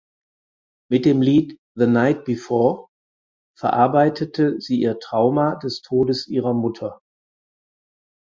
[0.89, 2.87] Mit dem Lied "The Night Before"
[3.55, 6.99] verarbeitete sie ihr Trauma des Todes ihrer Mutter.